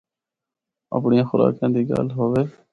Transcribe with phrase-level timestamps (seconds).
[0.95, 2.43] اپڑیاں خوراکاں دی گل ہوے۔